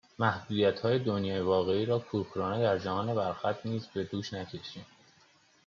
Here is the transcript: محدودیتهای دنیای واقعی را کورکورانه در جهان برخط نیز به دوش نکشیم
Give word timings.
محدودیتهای 0.19 0.99
دنیای 0.99 1.39
واقعی 1.41 1.85
را 1.85 1.99
کورکورانه 1.99 2.63
در 2.63 2.77
جهان 2.77 3.15
برخط 3.15 3.65
نیز 3.65 3.87
به 3.87 4.03
دوش 4.03 4.33
نکشیم 4.33 4.85